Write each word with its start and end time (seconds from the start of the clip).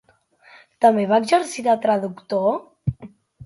També 0.85 1.03
va 1.11 1.21
exercir 1.25 1.67
de 1.69 1.77
traductor? 1.87 2.51